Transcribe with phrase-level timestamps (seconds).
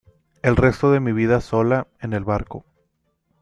[0.41, 2.65] el resto de mi vida sola, en el barco.